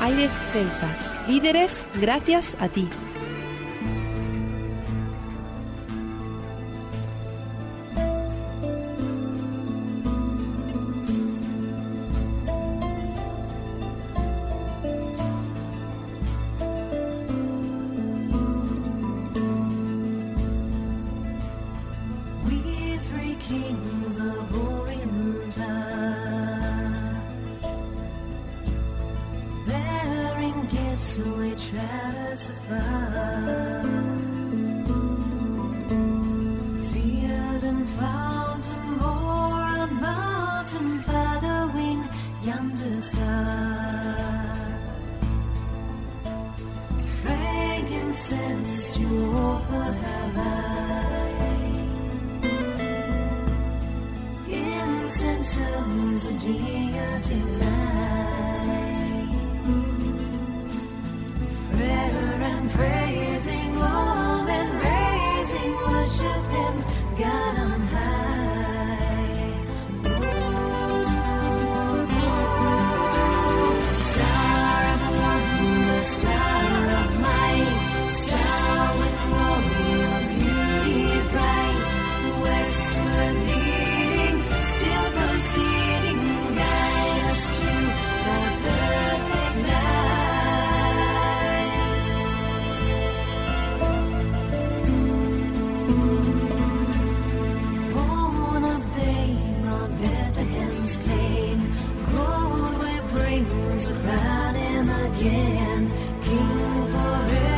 Aires 0.06 0.38
Celtas, 0.54 1.12
líderes 1.28 1.84
gracias 2.00 2.56
a 2.60 2.70
ti. 2.70 2.88
comes 103.76 103.88
around 103.88 104.56
him 104.56 104.90
again, 104.90 105.92
king 106.22 106.92
forever. 106.92 107.55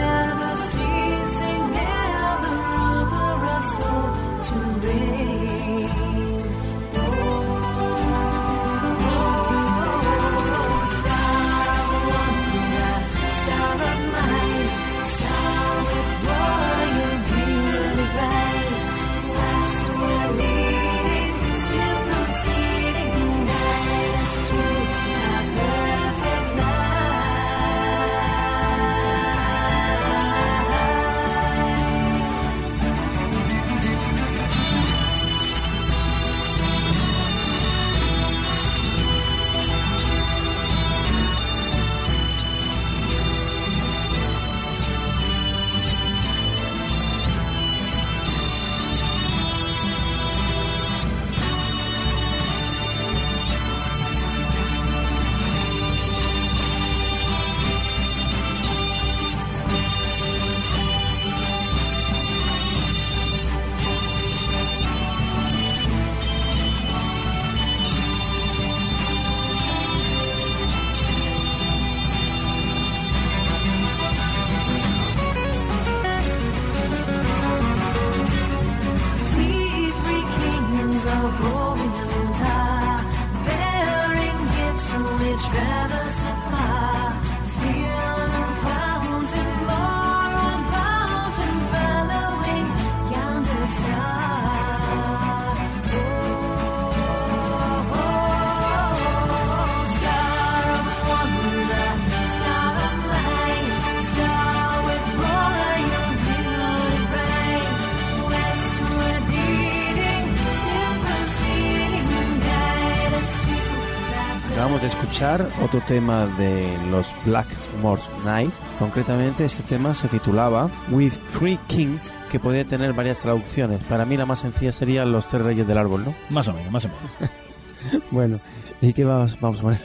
De 114.87 114.93
escuchar 114.93 115.49
otro 115.61 115.81
tema 115.81 116.25
de 116.37 116.77
los 116.89 117.13
Blackmore's 117.25 118.09
Night. 118.23 118.53
Concretamente 118.79 119.43
este 119.43 119.61
tema 119.63 119.93
se 119.93 120.07
titulaba 120.07 120.69
With 120.91 121.11
Three 121.37 121.59
Kings, 121.67 122.13
que 122.31 122.39
podría 122.39 122.65
tener 122.65 122.93
varias 122.93 123.19
traducciones. 123.19 123.83
Para 123.83 124.05
mí 124.05 124.15
la 124.15 124.25
más 124.25 124.39
sencilla 124.39 124.71
sería 124.71 125.03
Los 125.03 125.27
Tres 125.27 125.41
Reyes 125.41 125.67
del 125.67 125.77
Árbol, 125.77 126.05
¿no? 126.05 126.15
Más 126.29 126.47
o 126.47 126.53
menos, 126.53 126.71
más 126.71 126.85
o 126.85 126.87
menos. 126.87 127.31
Bueno, 128.11 128.39
¿y 128.81 128.91
qué 128.93 129.03
vamos, 129.03 129.37
vamos 129.39 129.59
a 129.59 129.63
poner? 129.63 129.79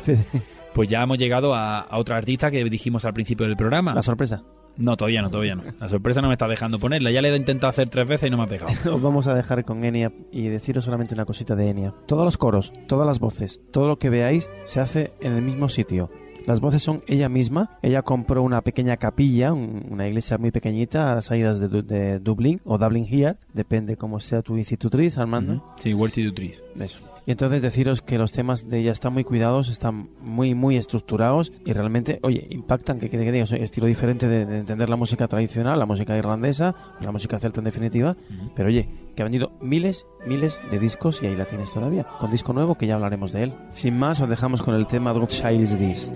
Pues 0.73 0.89
ya 0.89 1.03
hemos 1.03 1.19
llegado 1.19 1.55
a, 1.55 1.81
a 1.81 1.99
otra 1.99 2.17
artista 2.17 2.51
que 2.51 2.65
dijimos 2.65 3.05
al 3.05 3.13
principio 3.13 3.47
del 3.47 3.57
programa. 3.57 3.95
La 3.95 4.03
sorpresa. 4.03 4.43
No, 4.77 4.97
todavía 4.97 5.23
no, 5.23 5.31
todavía 5.31 5.55
no. 5.55 5.63
La 5.81 5.89
sorpresa 5.89 6.21
no 6.23 6.29
me 6.29 6.35
está 6.35 6.49
dejando 6.49 6.79
ponerla. 6.79 7.11
Ya 7.11 7.21
le 7.23 7.29
he 7.31 7.37
intentado 7.37 7.69
hacer 7.71 7.89
tres 7.89 8.07
veces 8.09 8.29
y 8.29 8.31
no 8.31 8.37
me 8.39 8.45
has 8.45 8.51
dejado. 8.51 8.73
Os 8.97 9.03
vamos 9.03 9.27
a 9.27 9.35
dejar 9.35 9.65
con 9.65 9.85
Enya 9.85 10.13
y 10.31 10.49
deciros 10.49 10.85
solamente 10.85 11.15
una 11.15 11.25
cosita 11.25 11.55
de 11.55 11.69
Enya. 11.71 11.95
Todos 12.07 12.25
los 12.25 12.39
coros, 12.39 12.73
todas 12.89 13.07
las 13.07 13.19
voces, 13.21 13.61
todo 13.71 13.87
lo 13.87 13.99
que 13.99 14.11
veáis 14.11 14.49
se 14.65 14.81
hace 14.81 15.13
en 15.21 15.35
el 15.35 15.43
mismo 15.43 15.69
sitio. 15.69 16.11
Las 16.47 16.59
voces 16.61 16.83
son 16.83 17.03
ella 17.07 17.29
misma. 17.29 17.79
Ella 17.83 18.03
compró 18.03 18.43
una 18.43 18.63
pequeña 18.63 18.97
capilla, 18.97 19.53
un- 19.53 19.87
una 19.91 20.09
iglesia 20.09 20.39
muy 20.39 20.51
pequeñita 20.51 21.13
a 21.13 21.15
las 21.15 21.27
salidas 21.27 21.61
de, 21.61 21.69
Du- 21.69 21.83
de 21.85 22.19
Dublín 22.19 22.61
o 22.65 22.79
Dublin 22.79 23.07
Here, 23.09 23.37
depende 23.53 23.97
cómo 23.97 24.19
sea 24.19 24.43
tu 24.43 24.57
institutriz, 24.57 25.19
Armando. 25.19 25.63
Sí, 25.77 25.93
to 25.95 26.35
Trees. 26.35 26.65
Eso. 26.81 26.99
Y 27.27 27.31
entonces 27.31 27.63
deciros 27.63 28.03
que 28.03 28.19
los 28.19 28.33
temas 28.33 28.69
de 28.69 28.81
ella 28.81 28.93
están 28.93 29.13
muy 29.13 29.25
cuidados, 29.25 29.69
están 29.69 30.11
muy, 30.21 30.55
muy 30.55 30.77
estructurados 30.77 31.53
y 31.65 31.73
realmente, 31.73 32.19
oye, 32.23 32.47
impactan, 32.51 32.99
que 32.99 33.09
quiere 33.09 33.25
que 33.25 33.55
un 33.55 33.63
estilo 33.63 33.87
diferente 33.87 34.29
de, 34.29 34.45
de 34.47 34.59
entender 34.59 34.89
la 34.89 34.97
música 34.97 35.29
tradicional, 35.29 35.79
la 35.79 35.87
música 35.87 36.17
irlandesa, 36.17 36.75
la 37.01 37.13
música 37.13 37.39
celta 37.39 37.61
en 37.61 37.65
definitiva, 37.65 38.17
pero 38.55 38.69
oye, 38.69 38.89
que 39.15 39.23
ha 39.23 39.25
vendido 39.25 39.53
miles, 39.61 40.07
miles 40.27 40.61
de 40.71 40.79
discos 40.79 41.23
y 41.23 41.27
ahí 41.27 41.37
la 41.37 41.45
tienes 41.45 41.73
todavía, 41.73 42.07
con 42.19 42.31
disco 42.31 42.53
nuevo 42.53 42.77
que 42.77 42.87
ya 42.87 42.95
hablaremos 42.95 43.33
de 43.33 43.45
él. 43.45 43.55
Sin 43.73 43.99
más, 43.99 44.21
os 44.21 44.29
dejamos 44.29 44.63
con 44.63 44.75
el 44.75 44.87
tema 44.87 45.13
What 45.13 45.29
Child 45.29 45.61
Is 45.61 45.79
This. 45.79 46.13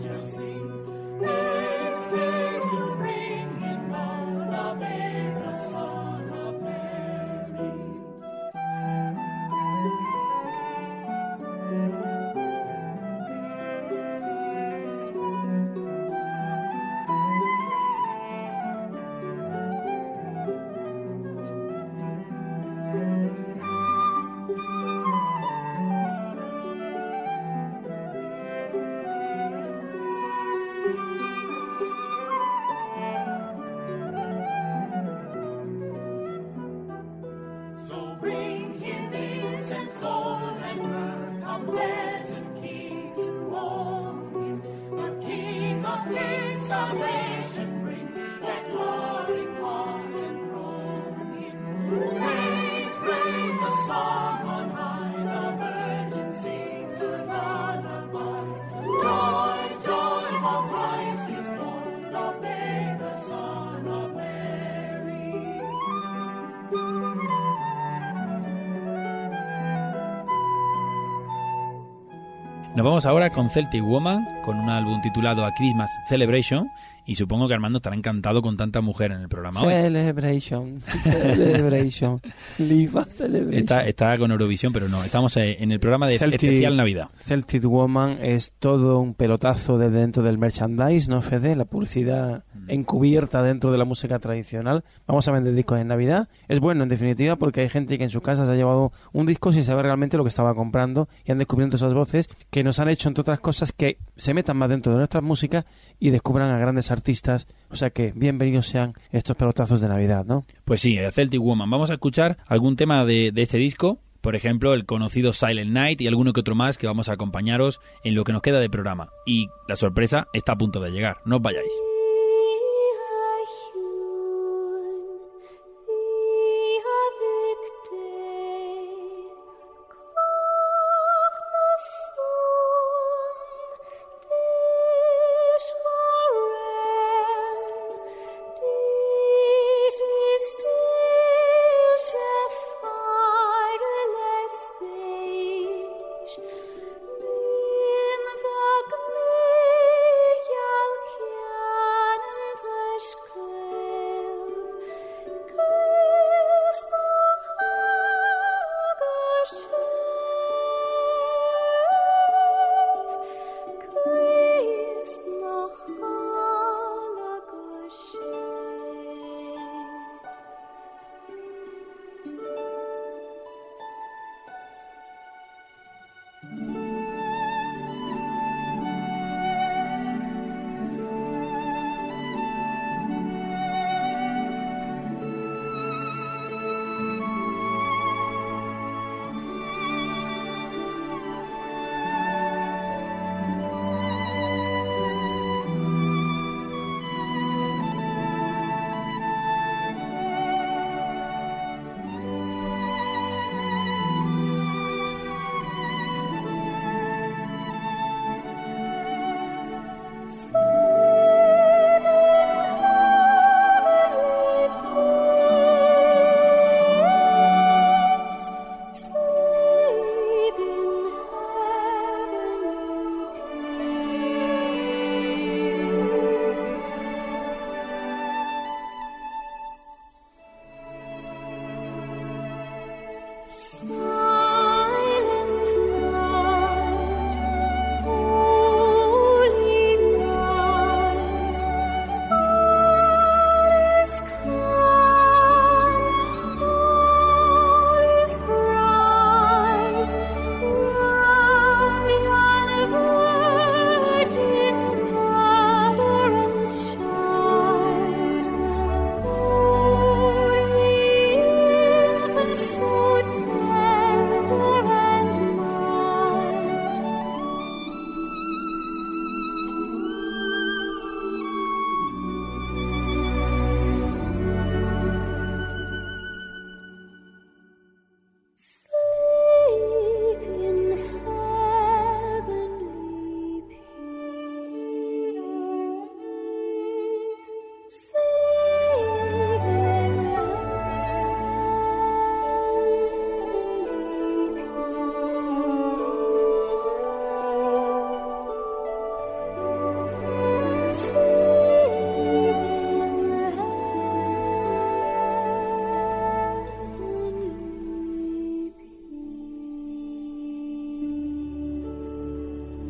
Vamos 72.86 73.04
ahora 73.06 73.30
con 73.30 73.50
Celtic 73.50 73.82
Woman, 73.82 74.24
con 74.44 74.58
un 74.58 74.70
álbum 74.70 75.00
titulado 75.02 75.44
A 75.44 75.52
Christmas 75.52 75.90
Celebration. 76.08 76.68
Y 77.08 77.14
supongo 77.14 77.46
que 77.46 77.54
Armando 77.54 77.76
estará 77.78 77.94
encantado 77.94 78.42
con 78.42 78.56
tanta 78.56 78.80
mujer 78.80 79.12
en 79.12 79.20
el 79.22 79.28
programa 79.28 79.60
hoy. 79.62 79.72
Celebration, 79.72 80.80
celebration, 81.04 82.20
live 82.58 83.04
celebration. 83.10 83.54
Está, 83.54 83.86
está 83.86 84.18
con 84.18 84.32
Eurovisión, 84.32 84.72
pero 84.72 84.88
no. 84.88 85.04
Estamos 85.04 85.36
eh, 85.36 85.56
en 85.60 85.70
el 85.70 85.78
programa 85.78 86.08
de 86.08 86.18
Celtic- 86.18 86.34
especial 86.34 86.76
Navidad. 86.76 87.08
Celtic 87.16 87.62
Woman 87.64 88.18
es 88.20 88.52
todo 88.58 88.98
un 88.98 89.14
pelotazo 89.14 89.78
de 89.78 89.90
dentro 89.90 90.24
del 90.24 90.36
merchandise, 90.38 91.08
¿no, 91.08 91.22
Fede? 91.22 91.54
La 91.54 91.64
publicidad 91.64 92.42
encubierta 92.68 93.42
dentro 93.42 93.72
de 93.72 93.78
la 93.78 93.84
música 93.84 94.18
tradicional. 94.18 94.84
Vamos 95.06 95.26
a 95.28 95.32
vender 95.32 95.54
discos 95.54 95.80
en 95.80 95.88
Navidad. 95.88 96.28
Es 96.48 96.60
bueno, 96.60 96.82
en 96.82 96.88
definitiva, 96.88 97.36
porque 97.36 97.62
hay 97.62 97.68
gente 97.68 97.98
que 97.98 98.04
en 98.04 98.10
su 98.10 98.20
casa 98.20 98.46
se 98.46 98.52
ha 98.52 98.56
llevado 98.56 98.92
un 99.12 99.26
disco 99.26 99.52
sin 99.52 99.64
saber 99.64 99.84
realmente 99.84 100.16
lo 100.16 100.24
que 100.24 100.28
estaba 100.28 100.54
comprando 100.54 101.08
y 101.24 101.32
han 101.32 101.38
descubierto 101.38 101.76
esas 101.76 101.94
voces 101.94 102.28
que 102.50 102.64
nos 102.64 102.78
han 102.78 102.88
hecho, 102.88 103.08
entre 103.08 103.22
otras 103.22 103.40
cosas, 103.40 103.72
que 103.72 103.98
se 104.16 104.34
metan 104.34 104.56
más 104.56 104.68
dentro 104.68 104.92
de 104.92 104.98
nuestras 104.98 105.22
músicas 105.22 105.64
y 105.98 106.10
descubran 106.10 106.50
a 106.50 106.58
grandes 106.58 106.90
artistas. 106.90 107.46
O 107.70 107.76
sea 107.76 107.90
que 107.90 108.12
bienvenidos 108.14 108.66
sean 108.66 108.92
estos 109.10 109.36
pelotazos 109.36 109.80
de 109.80 109.88
Navidad, 109.88 110.24
¿no? 110.24 110.44
Pues 110.64 110.80
sí, 110.80 110.96
el 110.96 111.12
Celtic 111.12 111.40
Woman. 111.40 111.70
Vamos 111.70 111.90
a 111.90 111.94
escuchar 111.94 112.38
algún 112.46 112.76
tema 112.76 113.04
de, 113.04 113.30
de 113.32 113.42
este 113.42 113.58
disco. 113.58 114.00
Por 114.20 114.34
ejemplo, 114.34 114.74
el 114.74 114.86
conocido 114.86 115.32
Silent 115.32 115.70
Night 115.70 116.00
y 116.00 116.08
alguno 116.08 116.32
que 116.32 116.40
otro 116.40 116.56
más 116.56 116.78
que 116.78 116.88
vamos 116.88 117.08
a 117.08 117.12
acompañaros 117.12 117.80
en 118.02 118.16
lo 118.16 118.24
que 118.24 118.32
nos 118.32 118.42
queda 118.42 118.58
de 118.58 118.68
programa. 118.68 119.10
Y 119.24 119.46
la 119.68 119.76
sorpresa 119.76 120.26
está 120.32 120.52
a 120.52 120.58
punto 120.58 120.80
de 120.80 120.90
llegar. 120.90 121.18
No 121.24 121.36
os 121.36 121.42
vayáis. 121.42 121.95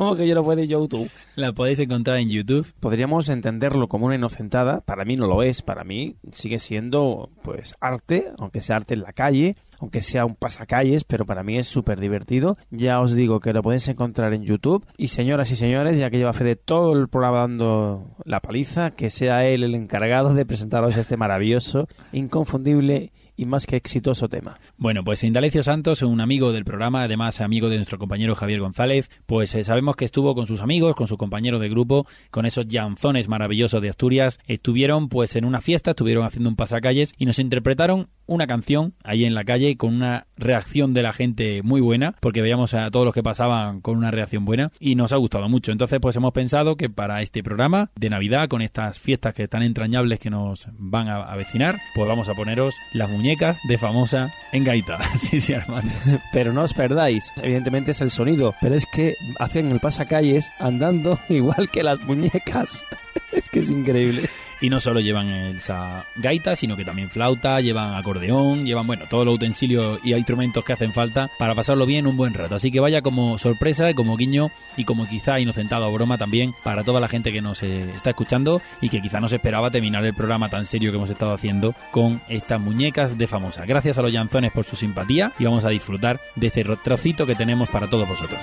¿Cómo 0.00 0.16
que 0.16 0.26
yo 0.26 0.34
no 0.34 0.42
puedo 0.42 0.64
YouTube? 0.64 1.10
La 1.36 1.52
podéis 1.52 1.78
encontrar 1.78 2.16
en 2.16 2.30
YouTube. 2.30 2.66
podríamos 2.80 3.28
entenderlo 3.28 3.86
como 3.86 4.06
una 4.06 4.14
inocentada. 4.14 4.80
Para 4.80 5.04
mí 5.04 5.16
no 5.16 5.26
lo 5.26 5.42
es. 5.42 5.60
Para 5.60 5.84
mí 5.84 6.16
sigue 6.32 6.58
siendo, 6.58 7.28
pues, 7.42 7.74
arte, 7.82 8.32
aunque 8.38 8.62
sea 8.62 8.76
arte 8.76 8.94
en 8.94 9.02
la 9.02 9.12
calle, 9.12 9.56
aunque 9.78 10.00
sea 10.00 10.24
un 10.24 10.36
pasacalles, 10.36 11.04
pero 11.04 11.26
para 11.26 11.42
mí 11.42 11.58
es 11.58 11.66
súper 11.66 12.00
divertido. 12.00 12.56
Ya 12.70 12.98
os 12.98 13.12
digo 13.12 13.40
que 13.40 13.52
lo 13.52 13.62
podéis 13.62 13.88
encontrar 13.88 14.32
en 14.32 14.42
YouTube. 14.42 14.86
Y 14.96 15.08
señoras 15.08 15.50
y 15.50 15.56
señores, 15.56 15.98
ya 15.98 16.08
que 16.08 16.16
lleva 16.16 16.32
fe 16.32 16.44
de 16.44 16.56
todo 16.56 16.94
el 16.94 17.08
programa 17.08 17.40
dando 17.40 18.16
la 18.24 18.40
paliza, 18.40 18.92
que 18.92 19.10
sea 19.10 19.46
él 19.46 19.64
el 19.64 19.74
encargado 19.74 20.32
de 20.32 20.46
presentaros 20.46 20.96
este 20.96 21.18
maravilloso, 21.18 21.88
inconfundible 22.12 23.12
y 23.40 23.46
más 23.46 23.66
que 23.66 23.76
exitoso 23.76 24.28
tema. 24.28 24.58
Bueno, 24.76 25.02
pues 25.02 25.24
Indalecio 25.24 25.62
Santos, 25.62 26.02
un 26.02 26.20
amigo 26.20 26.52
del 26.52 26.66
programa, 26.66 27.04
además 27.04 27.40
amigo 27.40 27.70
de 27.70 27.76
nuestro 27.76 27.98
compañero 27.98 28.34
Javier 28.34 28.60
González, 28.60 29.10
pues 29.24 29.54
eh, 29.54 29.64
sabemos 29.64 29.96
que 29.96 30.04
estuvo 30.04 30.34
con 30.34 30.46
sus 30.46 30.60
amigos, 30.60 30.94
con 30.94 31.08
su 31.08 31.16
compañero 31.16 31.58
de 31.58 31.70
grupo, 31.70 32.06
con 32.30 32.44
esos 32.44 32.68
llanzones 32.68 33.28
maravillosos 33.28 33.80
de 33.80 33.88
Asturias. 33.88 34.38
Estuvieron 34.46 35.08
pues 35.08 35.36
en 35.36 35.46
una 35.46 35.62
fiesta, 35.62 35.92
estuvieron 35.92 36.26
haciendo 36.26 36.50
un 36.50 36.56
pasacalles 36.56 37.14
y 37.16 37.24
nos 37.24 37.38
interpretaron 37.38 38.08
una 38.30 38.46
canción 38.46 38.94
ahí 39.02 39.24
en 39.24 39.34
la 39.34 39.44
calle 39.44 39.76
con 39.76 39.92
una 39.92 40.26
reacción 40.36 40.94
de 40.94 41.02
la 41.02 41.12
gente 41.12 41.62
muy 41.64 41.80
buena, 41.80 42.14
porque 42.20 42.40
veíamos 42.40 42.74
a 42.74 42.88
todos 42.92 43.04
los 43.04 43.12
que 43.12 43.24
pasaban 43.24 43.80
con 43.80 43.96
una 43.96 44.12
reacción 44.12 44.44
buena 44.44 44.70
y 44.78 44.94
nos 44.94 45.12
ha 45.12 45.16
gustado 45.16 45.48
mucho. 45.48 45.72
Entonces, 45.72 45.98
pues 46.00 46.14
hemos 46.14 46.32
pensado 46.32 46.76
que 46.76 46.88
para 46.88 47.22
este 47.22 47.42
programa 47.42 47.90
de 47.96 48.08
Navidad, 48.08 48.48
con 48.48 48.62
estas 48.62 49.00
fiestas 49.00 49.34
que 49.34 49.48
tan 49.48 49.62
entrañables 49.62 50.20
que 50.20 50.30
nos 50.30 50.68
van 50.78 51.08
a 51.08 51.16
avecinar, 51.16 51.78
pues 51.96 52.06
vamos 52.06 52.28
a 52.28 52.34
poneros 52.34 52.74
las 52.92 53.10
muñecas 53.10 53.58
de 53.68 53.78
famosa 53.78 54.32
en 54.52 54.62
gaita. 54.62 55.02
sí, 55.18 55.40
sí, 55.40 55.52
Armando. 55.52 55.92
Pero 56.32 56.52
no 56.52 56.62
os 56.62 56.72
perdáis, 56.72 57.32
evidentemente 57.42 57.90
es 57.90 58.00
el 58.00 58.10
sonido, 58.10 58.54
pero 58.60 58.76
es 58.76 58.86
que 58.86 59.16
hacen 59.40 59.72
el 59.72 59.80
pasacalles 59.80 60.50
andando 60.60 61.18
igual 61.28 61.68
que 61.68 61.82
las 61.82 62.00
muñecas. 62.04 62.80
es 63.32 63.48
que 63.48 63.60
es 63.60 63.70
increíble. 63.70 64.28
Y 64.60 64.68
no 64.68 64.80
solo 64.80 65.00
llevan 65.00 65.28
esa 65.28 66.04
gaita, 66.16 66.54
sino 66.54 66.76
que 66.76 66.84
también 66.84 67.10
flauta, 67.10 67.60
llevan 67.60 67.94
acordeón, 67.94 68.66
llevan, 68.66 68.86
bueno, 68.86 69.06
todos 69.08 69.24
los 69.24 69.36
utensilios 69.36 70.00
y 70.04 70.14
instrumentos 70.14 70.64
que 70.64 70.72
hacen 70.72 70.92
falta 70.92 71.30
para 71.38 71.54
pasarlo 71.54 71.86
bien 71.86 72.06
un 72.06 72.16
buen 72.16 72.34
rato. 72.34 72.56
Así 72.56 72.70
que 72.70 72.80
vaya 72.80 73.02
como 73.02 73.38
sorpresa, 73.38 73.92
como 73.94 74.16
guiño 74.16 74.50
y 74.76 74.84
como 74.84 75.08
quizá 75.08 75.40
inocentado 75.40 75.84
a 75.84 75.90
broma 75.90 76.18
también 76.18 76.52
para 76.62 76.84
toda 76.84 77.00
la 77.00 77.08
gente 77.08 77.32
que 77.32 77.40
nos 77.40 77.62
eh, 77.62 77.90
está 77.94 78.10
escuchando 78.10 78.60
y 78.80 78.88
que 78.88 79.00
quizá 79.00 79.20
no 79.20 79.28
se 79.28 79.36
esperaba 79.36 79.70
terminar 79.70 80.04
el 80.04 80.14
programa 80.14 80.48
tan 80.48 80.66
serio 80.66 80.90
que 80.90 80.98
hemos 80.98 81.10
estado 81.10 81.32
haciendo 81.32 81.74
con 81.90 82.20
estas 82.28 82.60
muñecas 82.60 83.16
de 83.16 83.26
famosa. 83.26 83.64
Gracias 83.64 83.98
a 83.98 84.02
los 84.02 84.12
llanzones 84.12 84.52
por 84.52 84.64
su 84.64 84.76
simpatía 84.76 85.32
y 85.38 85.44
vamos 85.44 85.64
a 85.64 85.70
disfrutar 85.70 86.20
de 86.36 86.46
este 86.46 86.64
trocito 86.64 87.26
que 87.26 87.34
tenemos 87.34 87.68
para 87.68 87.88
todos 87.88 88.08
vosotros. 88.08 88.40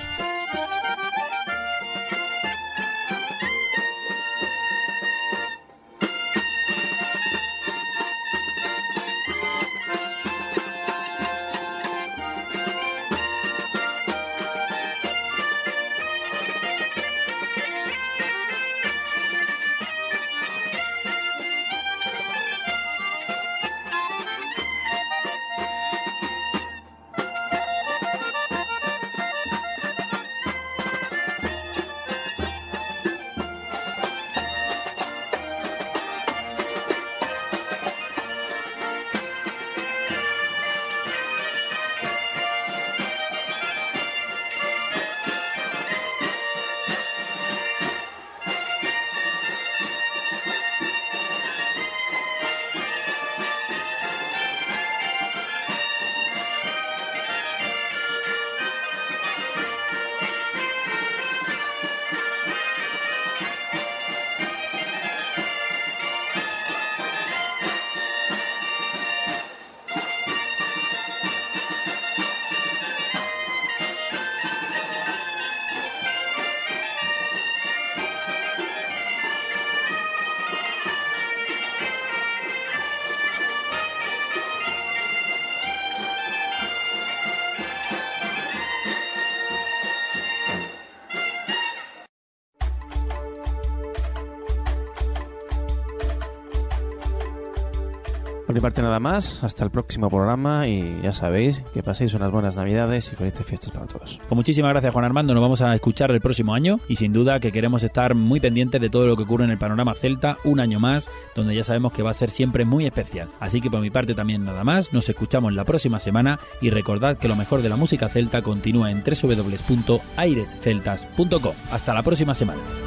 Mi 98.57 98.61
parte 98.61 98.81
nada 98.81 98.99
más, 98.99 99.43
hasta 99.43 99.63
el 99.63 99.69
próximo 99.69 100.09
programa 100.09 100.67
y 100.67 100.99
ya 101.03 101.13
sabéis 101.13 101.61
que 101.75 101.83
paséis 101.83 102.15
unas 102.15 102.31
buenas 102.31 102.55
navidades 102.55 103.13
y 103.13 103.15
felices 103.15 103.45
fiestas 103.45 103.71
para 103.71 103.85
todos. 103.85 104.17
Pues 104.17 104.35
muchísimas 104.35 104.71
gracias 104.71 104.91
Juan 104.91 105.05
Armando, 105.05 105.35
nos 105.35 105.43
vamos 105.43 105.61
a 105.61 105.75
escuchar 105.75 106.09
el 106.09 106.21
próximo 106.21 106.55
año 106.55 106.79
y 106.87 106.95
sin 106.95 107.13
duda 107.13 107.39
que 107.39 107.51
queremos 107.51 107.83
estar 107.83 108.15
muy 108.15 108.39
pendientes 108.39 108.81
de 108.81 108.89
todo 108.89 109.05
lo 109.05 109.15
que 109.15 109.21
ocurre 109.21 109.45
en 109.45 109.51
el 109.51 109.59
panorama 109.59 109.93
celta 109.93 110.39
un 110.43 110.59
año 110.59 110.79
más, 110.79 111.07
donde 111.35 111.53
ya 111.53 111.63
sabemos 111.63 111.93
que 111.93 112.01
va 112.01 112.09
a 112.09 112.15
ser 112.15 112.31
siempre 112.31 112.65
muy 112.65 112.87
especial. 112.87 113.27
Así 113.39 113.61
que 113.61 113.69
por 113.69 113.81
mi 113.81 113.91
parte 113.91 114.15
también 114.15 114.43
nada 114.43 114.63
más, 114.63 114.91
nos 114.91 115.07
escuchamos 115.07 115.53
la 115.53 115.63
próxima 115.63 115.99
semana 115.99 116.39
y 116.59 116.71
recordad 116.71 117.19
que 117.19 117.27
lo 117.27 117.35
mejor 117.35 117.61
de 117.61 117.69
la 117.69 117.75
música 117.75 118.09
celta 118.09 118.41
continúa 118.41 118.89
en 118.89 119.03
www.airesceltas.com. 119.03 121.53
Hasta 121.71 121.93
la 121.93 122.01
próxima 122.01 122.33
semana. 122.33 122.86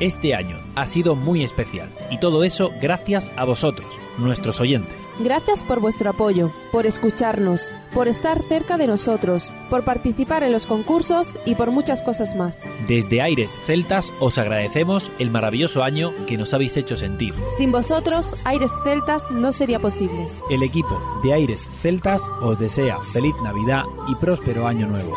Este 0.00 0.34
año 0.34 0.56
ha 0.76 0.86
sido 0.86 1.16
muy 1.16 1.42
especial 1.42 1.88
y 2.10 2.18
todo 2.20 2.44
eso 2.44 2.70
gracias 2.80 3.32
a 3.36 3.44
vosotros, 3.44 3.86
nuestros 4.18 4.60
oyentes. 4.60 4.94
Gracias 5.18 5.64
por 5.64 5.80
vuestro 5.80 6.10
apoyo, 6.10 6.52
por 6.70 6.86
escucharnos, 6.86 7.74
por 7.92 8.06
estar 8.06 8.40
cerca 8.42 8.78
de 8.78 8.86
nosotros, 8.86 9.52
por 9.68 9.84
participar 9.84 10.44
en 10.44 10.52
los 10.52 10.66
concursos 10.66 11.36
y 11.44 11.56
por 11.56 11.72
muchas 11.72 12.02
cosas 12.02 12.36
más. 12.36 12.62
Desde 12.86 13.20
Aires 13.20 13.58
Celtas 13.66 14.12
os 14.20 14.38
agradecemos 14.38 15.10
el 15.18 15.32
maravilloso 15.32 15.82
año 15.82 16.12
que 16.28 16.38
nos 16.38 16.54
habéis 16.54 16.76
hecho 16.76 16.96
sentir. 16.96 17.34
Sin 17.56 17.72
vosotros, 17.72 18.36
Aires 18.44 18.70
Celtas 18.84 19.28
no 19.32 19.50
sería 19.50 19.80
posible. 19.80 20.28
El 20.48 20.62
equipo 20.62 21.20
de 21.24 21.32
Aires 21.32 21.68
Celtas 21.82 22.22
os 22.40 22.56
desea 22.60 23.00
feliz 23.12 23.34
Navidad 23.42 23.82
y 24.06 24.14
próspero 24.14 24.68
año 24.68 24.86
nuevo. 24.86 25.16